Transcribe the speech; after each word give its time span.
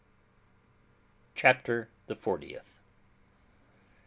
CHAPTER 1.35 1.87
THE 2.07 2.15
FORTIETH. 2.15 2.81